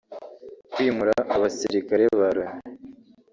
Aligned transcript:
kwimura 0.71 1.15
abasirikare 1.35 2.03
ba 2.19 2.29
Loni 2.35 2.57